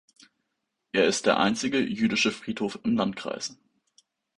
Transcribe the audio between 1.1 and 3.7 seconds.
der einzige jüdische Friedhof im Landkreis.